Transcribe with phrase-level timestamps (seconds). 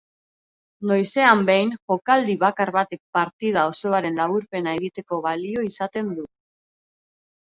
[0.91, 6.27] Noizean behin jokaldi bakar batek partida osoaren laburpena egiteko balio izaten du.